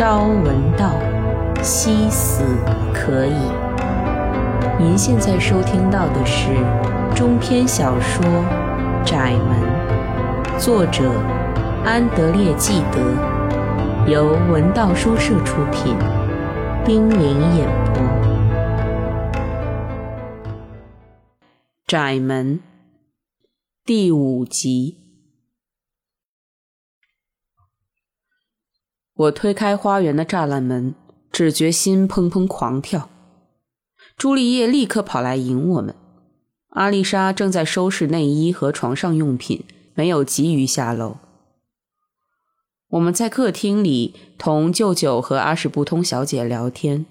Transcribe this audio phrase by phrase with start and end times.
[0.00, 0.98] 朝闻道，
[1.62, 2.42] 夕死
[2.94, 3.34] 可矣。
[4.78, 6.48] 您现在收听到的是
[7.14, 8.24] 中篇小说
[9.04, 11.12] 《窄门》，作者
[11.84, 15.94] 安德烈·纪德，由文道书社出品，
[16.82, 18.02] 冰凌演播。
[21.86, 22.58] 《窄门》
[23.84, 24.99] 第五集。
[29.20, 30.94] 我推开花园的栅栏门，
[31.30, 33.10] 只觉心砰砰狂跳。
[34.16, 35.94] 朱丽叶立刻跑来迎我们。
[36.70, 41.18] 阿丽莎正在收拾内衣和床上用品，没有急于下楼。
[42.88, 47.04] 我们在客厅里同舅舅和阿什布通小姐聊天。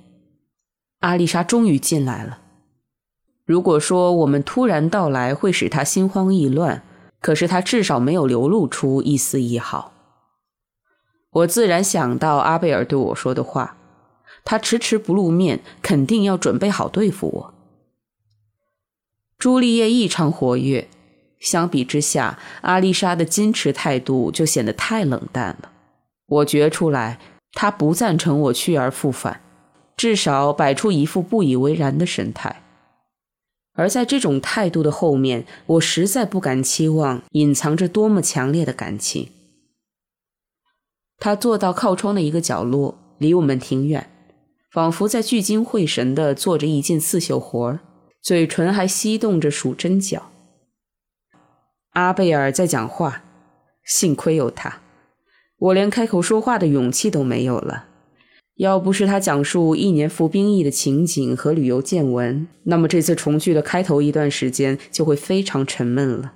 [1.02, 2.40] 阿丽莎终于进来了。
[3.46, 6.82] 如果说我们突然到来会使她心慌意乱，
[7.22, 9.92] 可是她至少没有流露出一丝一毫。
[11.32, 13.78] 我自然想到阿贝尔对我说的话，
[14.44, 17.54] 他迟迟不露面，肯定要准备好对付我。
[19.38, 20.90] 朱丽叶异常活跃，
[21.40, 25.72] 相比之下，阿丽莎的矜持态度就显得太冷淡了。
[26.26, 27.20] 我觉出来，
[27.54, 29.42] 她不赞成我去而复返，
[29.96, 32.64] 至少摆出一副不以为然的神态。
[33.74, 39.30] 而在这种态度的后面，我实在不敢期望隐藏着多么强烈的感情。
[41.20, 44.10] 他坐到靠窗的一个角落，离我们挺远，
[44.72, 47.82] 仿佛在聚精会神地做着一件刺绣活儿，
[48.22, 50.32] 嘴唇还吸动着数针脚。
[51.92, 53.24] 阿贝尔在讲话，
[53.84, 54.80] 幸亏有他，
[55.58, 57.88] 我连开口说话的勇气都没有了。
[58.56, 66.34] 要不是他讲述一年服兵役的情景和旅游见闻，那么这次重聚的开头一段时间就会非常沉闷了。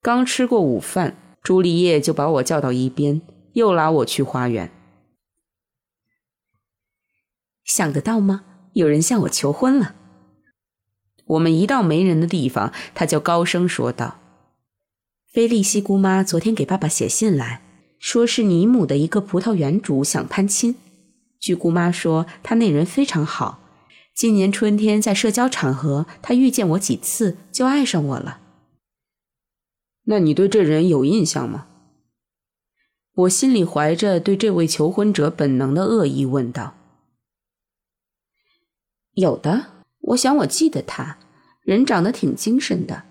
[0.00, 1.16] 刚吃过午饭。
[1.44, 3.20] 朱丽叶就把我叫到一边，
[3.52, 4.72] 又拉我去花园。
[7.64, 8.44] 想得到吗？
[8.72, 9.94] 有人向我求婚了。
[11.26, 14.18] 我们一到没人的地方，他就高声说道
[15.34, 17.60] ：“菲利西姑妈昨天给爸爸写信来
[17.98, 20.74] 说，是尼姆的一个葡萄园主想攀亲。
[21.38, 23.60] 据姑妈说，他那人非常好。
[24.14, 28.40] 今年春天在社交场合，他遇见我几次，就爱上我了。”
[30.04, 31.66] 那你对这人有印象吗？
[33.14, 36.74] 我心里怀着对这位求婚者本能的恶意问道。
[39.12, 39.66] 有的，
[40.00, 41.18] 我想我记得他，
[41.62, 43.04] 人长得挺精神的，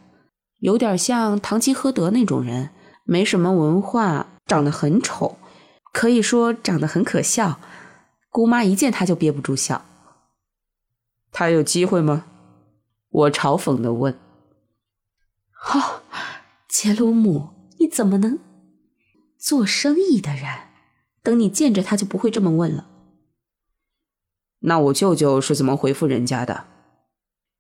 [0.60, 2.72] 有点像堂吉诃德那种人，
[3.06, 5.38] 没什么文化，长得很丑，
[5.94, 7.60] 可以说长得很可笑。
[8.30, 9.86] 姑妈一见他就憋不住笑。
[11.32, 12.26] 他有机会吗？
[13.10, 14.20] 我嘲讽的问。
[15.54, 16.03] 好。
[16.74, 18.40] 杰鲁姆，你怎么能？
[19.38, 20.70] 做生意的人，
[21.22, 22.90] 等你见着他就不会这么问了。
[24.62, 26.66] 那我舅舅是怎么回复人家的？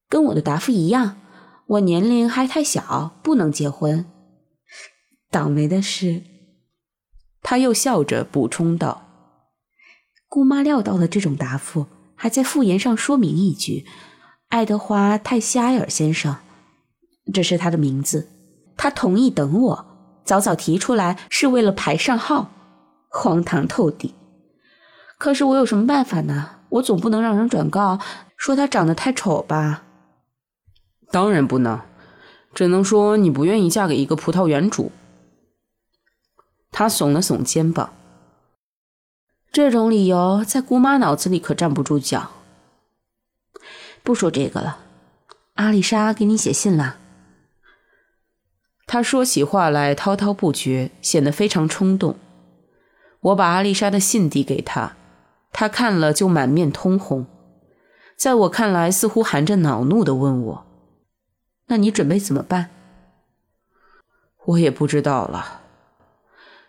[0.09, 1.22] 跟我的答复一样，
[1.68, 4.03] 我年龄还太小，不能结婚。
[5.30, 6.24] 倒霉的是，
[7.44, 9.38] 他又笑着补充道
[10.28, 11.85] ：“姑妈料到了这种答复，
[12.16, 13.85] 还在复言上说明一句：
[14.47, 16.38] 爱德华·泰西埃尔先生，
[17.31, 18.30] 这是他的名字。”
[18.75, 19.85] 他同意等我，
[20.23, 22.50] 早早提出来是为了排上号，
[23.09, 24.13] 荒唐透顶。
[25.17, 26.50] 可是我有什么办法呢？
[26.69, 28.00] 我总不能让人转告
[28.35, 29.83] 说他长得太丑吧？
[31.12, 31.79] 当然不能，
[32.53, 34.91] 只能说你不愿意嫁给一个葡萄园主。
[36.72, 37.94] 他耸了耸肩膀，
[39.51, 42.31] 这种理由在姑妈脑子里可站不住脚。
[44.01, 44.79] 不说这个了，
[45.53, 46.97] 阿丽莎给你写信了。
[48.85, 52.16] 他说起话来滔滔不绝，显得非常冲动。
[53.21, 54.95] 我把阿丽莎的信递给他，
[55.51, 57.25] 他看了就满面通红，
[58.17, 60.66] 在我看来似乎含着恼怒地问我
[61.67, 62.69] ：“那你准备怎么办？”
[64.45, 65.61] 我也不知道了。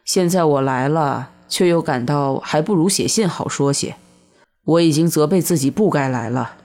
[0.04, 3.96] 现在我来了，却又感到还不如写信好说些。
[4.64, 6.56] 我已经责备自己不该来了。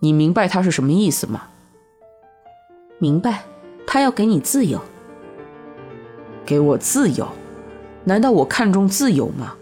[0.00, 1.48] 你明白他是什么意思吗？
[2.98, 3.44] 明白。
[3.86, 4.80] 他要给你自由，
[6.44, 7.28] 给我自由？
[8.04, 9.56] 难道我看重自由吗？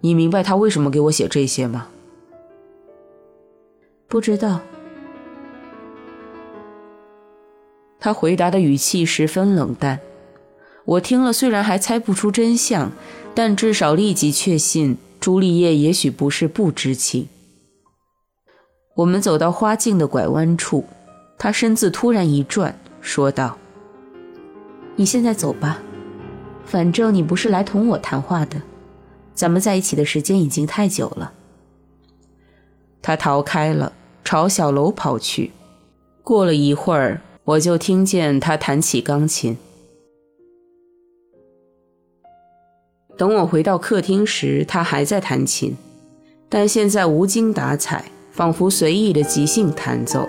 [0.00, 1.88] 你明白他为什么给我写这些吗？
[4.08, 4.60] 不知道。
[8.00, 10.00] 他回答的语气十分冷淡，
[10.84, 12.90] 我听了虽然还猜不出真相，
[13.32, 17.28] 但至少立即确信朱丽叶也许不是不知情。
[18.96, 20.84] 我们走到花径的拐弯处，
[21.38, 22.76] 他身子突然一转。
[23.02, 23.58] 说道
[24.96, 25.82] ：“你现在走吧，
[26.64, 28.62] 反正你不是来同我谈话的，
[29.34, 31.32] 咱们在一起的时间已经太久了。
[33.02, 33.92] 他逃开了，
[34.24, 35.50] 朝小楼跑去。
[36.22, 39.58] 过了一会儿，我就听见他弹起钢琴。
[43.18, 45.76] 等我回到客厅时，他还在弹琴，
[46.48, 50.28] 但现在无精打采，仿佛随意的即兴弹奏，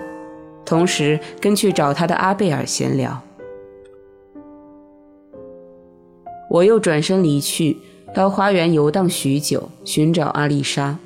[0.64, 3.22] 同时跟去找他的阿贝尔闲聊。
[6.50, 7.76] 我又转身离去，
[8.14, 10.98] 到花园游荡许久，寻找阿丽莎。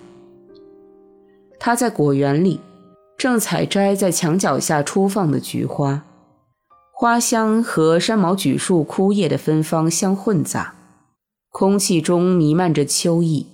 [1.58, 2.60] 她在果园里，
[3.16, 6.04] 正采摘在墙角下初放的菊花，
[6.92, 10.74] 花香和山毛榉树枯叶的芬芳相混杂，
[11.50, 13.46] 空气中弥漫着秋意。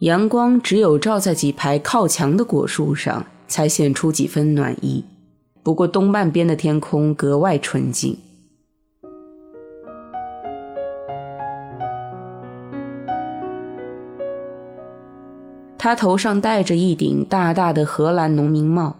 [0.00, 5.04] 阳光只有照在几排靠墙的果树上，才显出几分暖意。
[5.62, 8.16] 不过东半边的天空格外纯净。
[15.76, 18.96] 他头上戴着一顶大大的荷兰农民帽，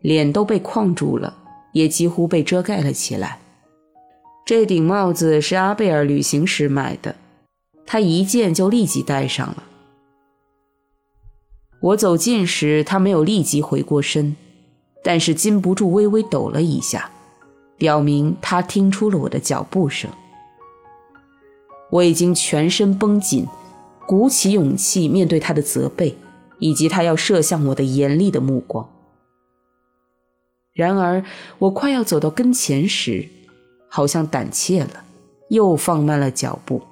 [0.00, 1.34] 脸都被框住了，
[1.72, 3.40] 也几乎被遮盖了起来。
[4.46, 7.16] 这顶帽子是阿贝尔旅行时买的，
[7.84, 9.64] 他一见就立即戴上了。
[11.80, 14.36] 我走近时，他没有立即回过身，
[15.02, 17.10] 但是禁不住微微抖了一下，
[17.76, 20.10] 表明他听出了我的脚步声。
[21.90, 23.46] 我已经全身绷紧。
[24.06, 26.18] 鼓起勇气面对他的责备，
[26.58, 28.90] 以及他要射向我的严厉的目光。
[30.72, 31.24] 然而，
[31.60, 33.28] 我快要走到跟前时，
[33.88, 35.04] 好像胆怯了，
[35.50, 36.82] 又放慢了脚步。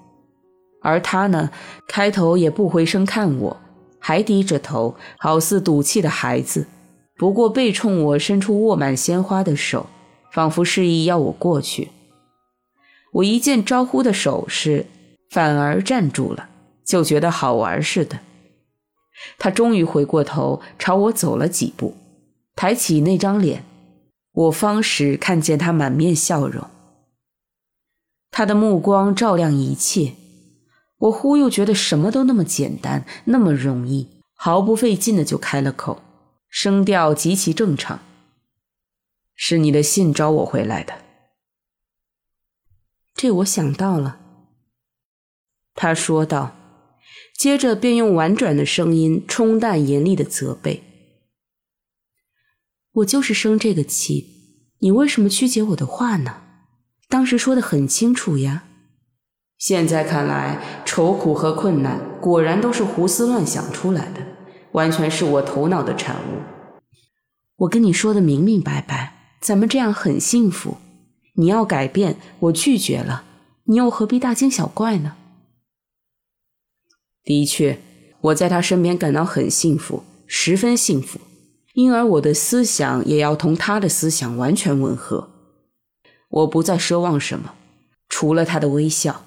[0.80, 1.50] 而他呢，
[1.88, 3.56] 开头也不回声看我，
[4.08, 6.66] 还低着头，好似赌气的孩子。
[7.18, 9.84] 不过背冲我伸出握满鲜花的手，
[10.32, 11.90] 仿佛示意要我过去。
[13.12, 14.86] 我一见招呼的手势，
[15.28, 16.48] 反而站住了。
[16.86, 18.20] 就觉得好玩似的，
[19.36, 21.94] 他终于回过头朝我走了几步，
[22.56, 23.62] 抬起那张脸，
[24.32, 26.66] 我方时看见他满面笑容。
[28.30, 30.14] 他的目光照亮一切，
[30.98, 36.02] 我忽又觉得什么都那么简单，那么容易，毫不费劲的就开了口，
[36.48, 38.00] 声调极其正常
[39.34, 41.04] ：“是你的信招我回来的。”
[43.14, 44.20] 这我想到了，
[45.74, 46.54] 他说道。
[47.38, 50.82] 接着便用婉转的声音冲淡严厉的责备
[52.90, 56.42] ：“我就是生这个气，你为什么曲解我的话呢？
[57.08, 58.67] 当时说的很清楚呀。
[59.58, 64.20] 现在看来，愁苦和困难果然都是胡思乱想出来的，
[64.72, 66.42] 完全是我头脑的产物。
[67.56, 70.76] 我跟你说的明明白白，咱们这样很幸福。
[71.34, 73.24] 你要改变，我拒绝了，
[73.64, 75.16] 你又何必大惊小怪呢？”
[77.24, 77.80] 的确，
[78.20, 81.20] 我在他身边感到很幸福，十分幸福，
[81.74, 85.30] 因而我的思想也要同他的思想完全吻合。
[86.28, 87.54] 我不再奢望什么，
[88.08, 89.24] 除了他的微笑。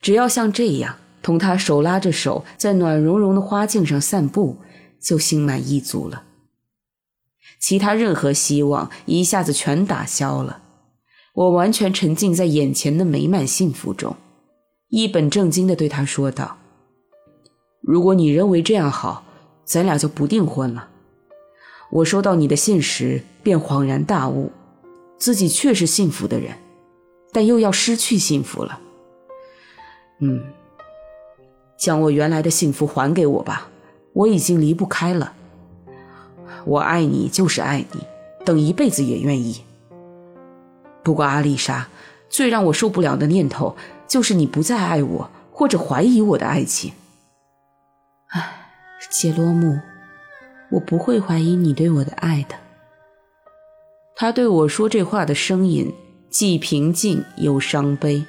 [0.00, 4.58] 只要像这样，同他手拉着手，在暖融融的花径上散步，
[5.00, 6.24] 就心满意足了。
[7.58, 10.62] 其他任何希望一下子全打消了，
[11.34, 14.16] 我完全沉浸在眼前的美满幸福中，
[14.88, 16.58] 一本正经地对他说道。
[17.80, 19.24] 如果你认为这样好，
[19.64, 20.90] 咱俩就不订婚了。
[21.90, 24.52] 我收到你的信时，便恍然大悟，
[25.18, 26.56] 自己确是幸福的人，
[27.32, 28.80] 但又要失去幸福了。
[30.20, 30.42] 嗯，
[31.76, 33.68] 将我原来的幸福还给我吧，
[34.12, 35.34] 我已经离不开了。
[36.64, 38.00] 我爱你就是爱你，
[38.44, 39.62] 等一辈子也愿意。
[41.02, 41.88] 不过阿丽莎，
[42.28, 43.76] 最让我受不了的念头
[44.08, 46.92] 就是你不再爱我，或者怀疑我的爱情。
[48.28, 48.70] 唉，
[49.10, 49.78] 杰罗姆，
[50.70, 52.56] 我不会怀疑你对我的爱的。
[54.16, 55.94] 他对我说这话的声音
[56.30, 58.24] 既平静又伤悲，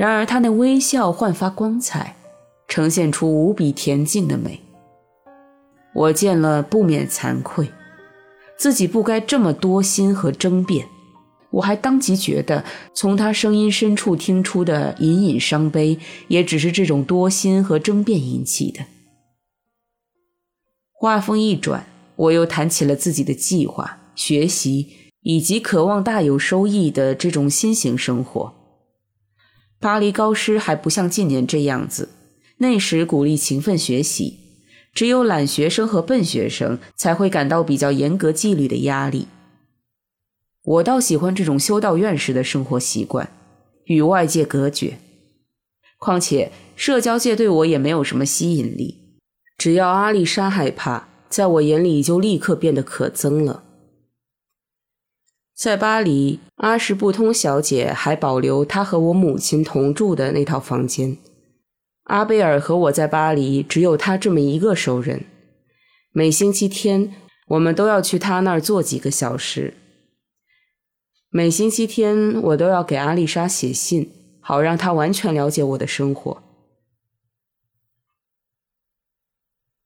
[0.00, 2.16] 然而他那微笑焕发光彩，
[2.66, 4.58] 呈现出无比恬静的美。
[5.94, 7.70] 我见了不免惭愧，
[8.56, 10.86] 自己不该这么多心和争辩。
[11.50, 12.64] 我还当即觉得，
[12.94, 18.86] 从他声音深处听出的隐隐伤悲，也只是这种多心和争辩引起的。
[20.92, 21.84] 话锋一转，
[22.16, 28.59] 我又谈起了自己的计划、学习以及渴望大有收益的这种新型生活。
[29.80, 32.10] 巴黎高师还不像近年这样子，
[32.58, 34.38] 那时鼓励勤奋学习，
[34.92, 39.26] 只有懒学生和笨学生才会感到比较严格纪律的压力。
[40.62, 43.32] 我倒喜欢这种修道院式的生活习惯，
[43.84, 44.98] 与外界隔绝。
[45.98, 48.98] 况且社交界对我也没有什么吸引力。
[49.56, 53.64] 只要阿丽莎害怕，在我眼里就立刻变得可憎了。
[55.60, 61.18] 在巴黎，阿什布通小姐还保留她和我母亲同住的那套房间。
[62.04, 65.26] 阿贝尔和我在巴黎，只有他这么一个熟人。
[66.12, 67.14] 每星期天，
[67.48, 69.74] 我们都要去他那儿坐几个小时。
[71.28, 76.42] 每星期天，我都要给阿丽莎写信，好让她完全了解我的生活。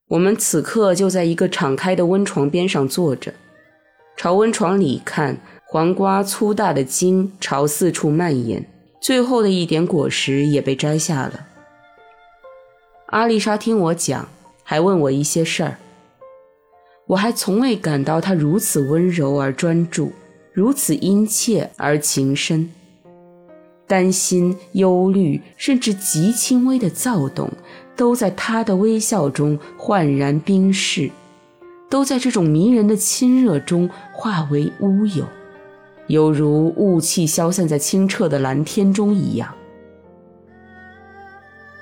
[0.06, 3.34] 我们此刻就在一个敞开的温床边上坐着，
[4.16, 5.40] 朝温床里看。
[5.74, 8.64] 黄瓜粗大的茎朝四处蔓延，
[9.00, 11.48] 最后的一点果实也被摘下了。
[13.06, 14.28] 阿丽莎听我讲，
[14.62, 15.78] 还问我一些事儿。
[17.08, 20.12] 我还从未感到她如此温柔而专注，
[20.52, 22.70] 如此殷切而情深。
[23.88, 27.50] 担心、忧虑，甚至极轻微的躁动，
[27.96, 31.10] 都在她的微笑中焕然冰释，
[31.90, 35.26] 都在这种迷人的亲热中化为乌有。
[36.06, 39.54] 犹如雾气消散在清澈的蓝天中一样。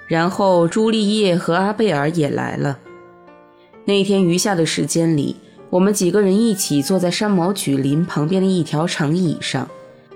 [0.06, 2.78] 然后朱丽叶和阿贝尔也来了。
[3.84, 5.36] 那天余下的时间里，
[5.70, 9.68] 我们几个人一起坐在山毛榉林旁边的一条长椅上，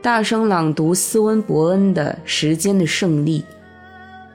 [0.02, 3.40] 大声朗读斯温伯恩的《时间的胜利》，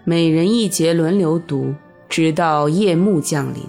[0.04, 1.74] 每人一节轮流读，
[2.10, 3.62] 直到夜幕降临。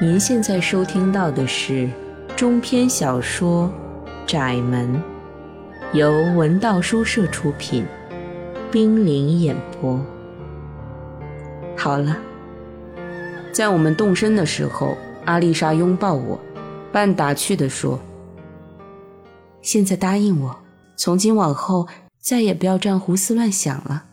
[0.00, 1.88] 您现在收听到的是
[2.36, 3.72] 中篇小说
[4.26, 4.92] 《窄门》，
[5.96, 7.86] 由文道书社出品，
[8.72, 10.04] 冰凌演播。
[11.76, 12.18] 好了，
[13.52, 14.96] 在我们动身的时候，
[15.26, 16.40] 阿丽莎拥抱我，
[16.90, 18.00] 半打趣地说
[19.62, 20.58] ：“现在答应我，
[20.96, 21.86] 从今往后
[22.20, 24.06] 再也不要这样胡思乱想了。”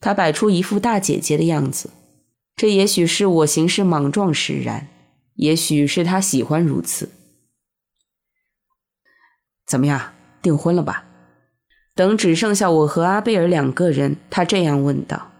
[0.00, 1.90] 她摆出一副大姐姐的样子。
[2.56, 4.88] 这也许是我行事莽撞使然，
[5.34, 7.10] 也许是他喜欢如此。
[9.66, 11.04] 怎么样，订婚了吧？
[11.96, 15.32] 等只剩下我和阿贝尔两个人，他这样问道：“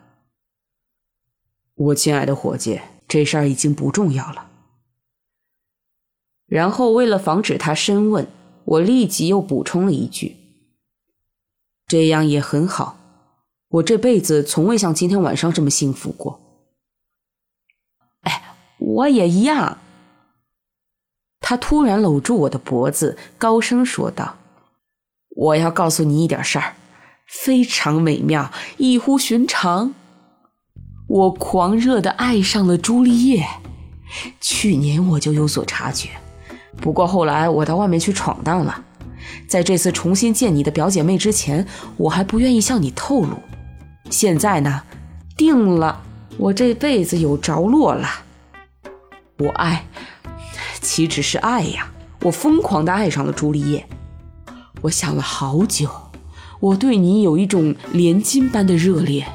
[1.75, 4.51] 我亲爱的伙计，这事儿已经不重要了。”
[6.47, 8.27] 然后为了防止他深问，
[8.65, 10.37] 我立即又补充了一句
[11.87, 12.99] ：“这样也很好，
[13.69, 16.41] 我这辈子从未像今天晚上这么幸福过。”
[18.85, 19.79] 我也一样。
[21.41, 24.37] 他突然搂住我的脖子，高声说道
[25.37, 26.75] ：“我要告诉你一点事儿，
[27.27, 29.95] 非常美妙，异乎寻常。
[31.07, 33.47] 我狂热的爱上了朱丽叶。
[34.41, 36.09] 去年我就有所察觉，
[36.81, 38.85] 不过后来我到外面去闯荡了。
[39.49, 43.39] 在这次重新见你的表姐妹之前，我还不愿意向你透露。
[44.11, 44.83] 现在呢，
[45.37, 46.03] 定了，
[46.39, 48.09] 我这辈子有着落了。”
[49.39, 49.85] 我爱，
[50.81, 51.91] 岂止是爱呀！
[52.23, 53.85] 我疯狂的爱上了朱丽叶。
[54.81, 55.91] 我想了好久，
[56.61, 59.27] 我对你有一种连金般的热恋。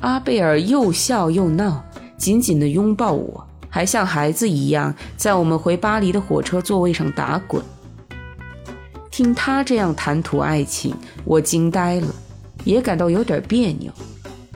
[0.00, 1.82] 阿贝尔又笑又闹，
[2.18, 7.64] 紧紧的拥抱我，还像孩子一样在我们回巴黎的火车座位上打滚。
[9.10, 10.94] 听他这样谈吐爱情，
[11.24, 12.08] 我惊呆了，
[12.64, 13.90] 也感到有点别扭。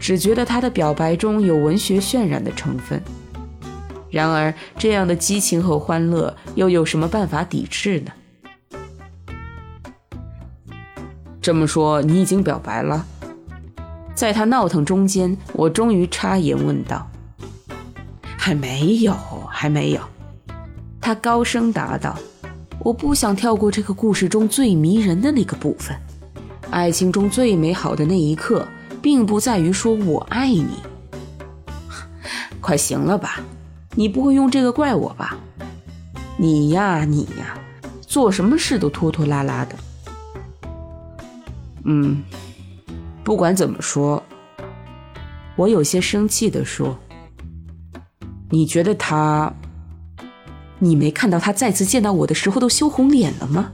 [0.05, 3.01] 只觉得他的表白中有文学渲染的成分，
[4.11, 8.13] 然而这样的激情和欢乐又有什么办法抵制呢？
[11.41, 13.07] 这么说，你已经表白了？
[14.15, 17.11] 在他闹腾中间，我终于插言问道
[18.37, 19.15] ：“还没有，
[19.49, 20.03] 还没有。”
[21.01, 22.15] 他高声答道
[22.85, 25.97] ：“我不想跳过这个故事中最迷人的那个部分，
[26.71, 28.69] 爱情中最美好的那一刻。”
[29.05, 30.79] 并不在于说我爱你，
[32.59, 33.39] 快行了吧？
[33.95, 35.37] 你不会用这个怪我吧？
[36.39, 37.59] 你呀，你呀，
[38.01, 39.77] 做什么事都拖拖拉拉的。
[41.85, 42.23] 嗯，
[43.23, 44.23] 不管怎么说，
[45.55, 46.99] 我有些生气的说
[48.49, 49.53] ：“你觉得他？
[50.79, 53.71] 你没看到他再次见到我的时候都羞红脸了吗？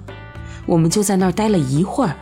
[0.66, 2.16] 我们就在那儿待了一会儿，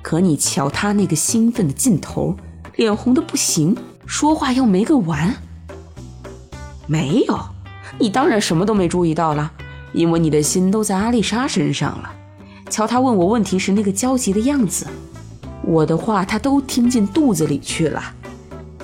[0.00, 2.36] 可你瞧他那个兴奋的劲头。”
[2.76, 3.76] 脸红的不行，
[4.06, 5.34] 说话要没个完。
[6.86, 7.38] 没有，
[7.98, 9.52] 你当然什么都没注意到了，
[9.92, 12.12] 因为你的心都在阿丽莎身上了。
[12.68, 14.86] 瞧她问我问题时那个焦急的样子，
[15.62, 18.02] 我的话她都听进肚子里去了。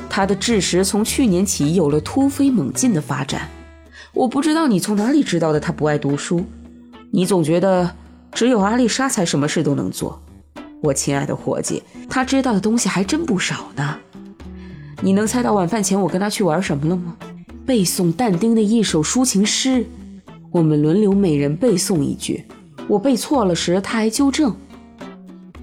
[0.08, 3.48] 她的智识从去年起有了突飞猛进的发展。
[4.14, 6.44] 我不知道你从哪里知道的，她不爱读书。
[7.10, 7.94] 你总觉得
[8.32, 10.22] 只有阿丽莎才什么事都能做。
[10.80, 13.98] 我亲爱的伙计，他知道的东西还真不少呢。
[15.00, 17.16] 你能猜到晚饭前我跟他去玩什么了吗？
[17.66, 19.84] 背诵但丁的一首抒情诗，
[20.50, 22.44] 我们轮流每人背诵一句。
[22.86, 24.56] 我背错了时，他还纠正。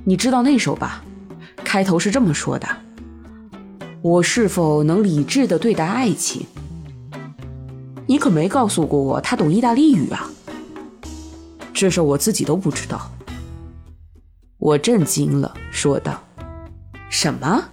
[0.04, 1.04] 你知道那首吧？
[1.64, 2.68] 开头是这么说的
[4.04, 6.46] ：“我是否能理智地对待爱情？”
[8.06, 10.30] 你可没告诉过我他懂意大利语啊！
[11.74, 13.10] 这事我自己都不知道。
[14.66, 16.20] 我震惊了，说道
[17.08, 17.64] ：“什么？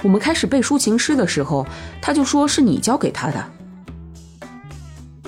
[0.00, 1.66] 我们开始背抒情诗的时候，
[2.00, 3.44] 他就说是你教给他的。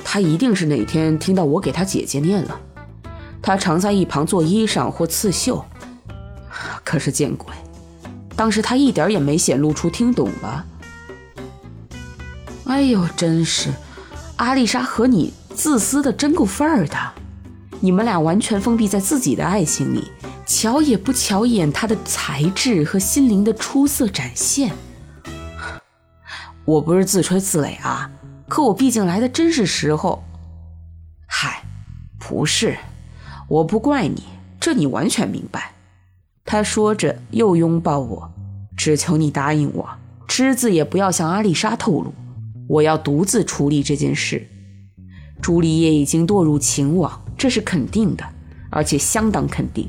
[0.04, 2.60] 他一定是哪天听到我给他姐姐念了。
[3.42, 5.64] 他常在一旁做衣裳或刺绣。
[6.84, 7.52] 可是见鬼，
[8.36, 10.64] 当时他一点也没显露出听懂了。
[12.66, 13.70] 哎呦，真是！”
[14.38, 16.96] 阿丽莎和你自私的真够份儿的，
[17.80, 20.12] 你们俩完全封闭在自己的爱情里，
[20.54, 24.70] 瞧也不瞧一眼他的才智和心灵的出色展现。
[26.66, 28.10] 我不是自吹自擂啊，
[28.48, 30.22] 可我毕竟来的真是时候。
[31.26, 31.64] 嗨，
[32.18, 32.76] 不是，
[33.48, 34.24] 我不怪你，
[34.60, 35.72] 这你完全明白。
[36.44, 38.30] 他说着又拥抱我，
[38.76, 39.88] 只求你答应我，
[40.28, 42.12] 只字也不要向阿丽莎透露。
[42.68, 44.46] 我要独自处理这件事。
[45.40, 48.24] 朱丽叶已经堕入情网，这是肯定的，
[48.70, 49.88] 而且相当肯定。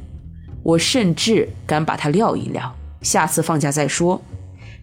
[0.63, 4.21] 我甚至敢把他撂一撂，下次放假再说。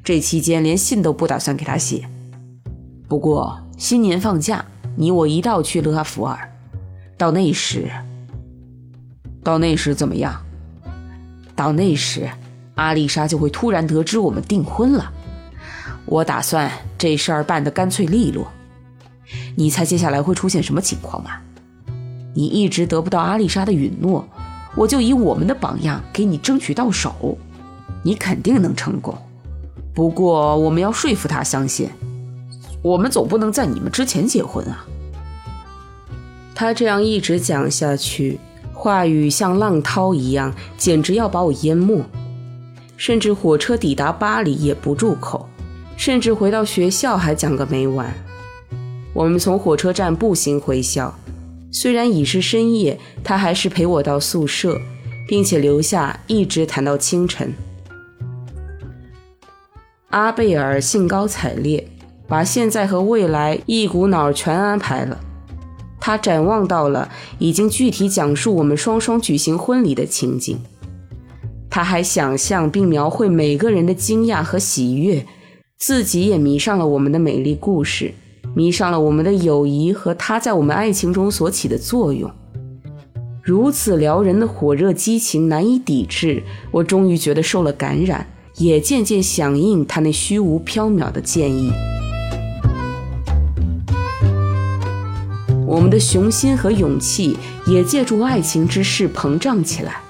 [0.05, 2.09] 这期间连信都不打算给他写。
[3.09, 4.65] 不过新年放假，
[4.97, 6.39] 你我一道去勒阿弗尔。
[7.19, 7.91] 到那时，
[9.43, 10.41] 到那时怎么样？
[11.57, 12.31] 到那时，
[12.77, 15.13] 阿丽莎就会突然得知我们订婚了。
[16.07, 18.51] 我打算这事儿办得干脆利落。
[19.55, 21.33] 你猜接下来会出现什么情况吗？
[22.35, 24.27] 你一直得不到阿丽莎的允诺，
[24.77, 27.37] 我就以我们的榜样给你争取到手。
[28.03, 29.15] 你肯定能成功。
[29.93, 31.91] 不过我们要说服他相信，
[32.83, 34.87] 我们总不能在你们之前结婚啊。
[36.55, 38.39] 他这样一直讲下去，
[38.73, 42.03] 话语像浪涛一样，简直要把我淹没。
[42.97, 45.49] 甚至火车抵达巴黎也不住口。
[45.97, 48.11] 甚至回到学校还讲个没完。
[49.13, 51.15] 我们从火车站步行回校，
[51.71, 54.81] 虽然已是深夜，他还是陪我到宿舍，
[55.29, 57.53] 并且留下一直谈到清晨。
[60.09, 61.87] 阿贝尔兴高采烈，
[62.27, 65.21] 把现在和未来一股脑全安排了。
[66.01, 70.59] 他展望到了已经具体讲述我们双双举行婚礼的情景。
[71.69, 75.25] 他还想象并描绘每个人的惊讶和喜悦。
[75.79, 78.13] 自己也迷上了我们的美丽故事，
[78.55, 82.31] 迷上了我们的友谊和他在我们爱情中所起的作用。
[83.43, 91.73] 如此撩人的火热激情难以抵制，我终于觉得受了感染，也渐渐响应他那虚无缥缈的建议。
[95.67, 97.37] 我们的雄心和勇气
[97.67, 100.01] 也借助爱情之势膨胀起来。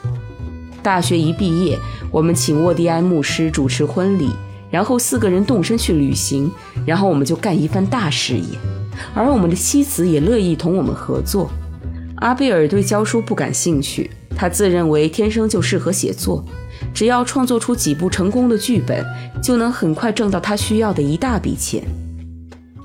[0.82, 1.78] 大学一毕业，
[2.10, 4.30] 我们请沃蒂埃牧师主持婚礼。
[4.70, 6.50] 然后四个人动身去旅行，
[6.86, 8.58] 然后我们就干一番大事业，
[9.14, 11.50] 而我们的妻子也乐意同我们合作。
[12.16, 16.44] 阿贝尔对教书不感兴趣，他自认为天生就适合写作，
[16.92, 19.04] 只要创作出几部成功的剧本，
[19.42, 21.82] 就能很快挣到他需要的一大笔钱。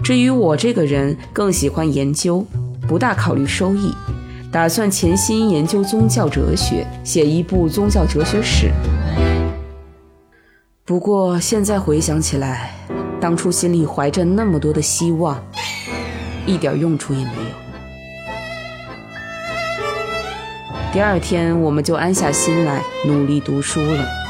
[0.04, 2.46] 至于我这个人，更喜欢研究，
[2.88, 3.94] 不大考虑收益，
[4.52, 8.72] 打算潜心研究宗教哲学，写一部宗教哲学史。
[10.88, 12.70] 不过现在回想起来，
[13.20, 15.44] 当初心里怀着那么多的希望，
[16.46, 17.56] 一点用处也没有。
[20.94, 24.25] 第二天，我们就安下心来努力读书了。